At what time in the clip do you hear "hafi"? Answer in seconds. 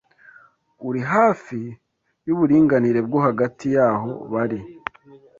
1.13-1.59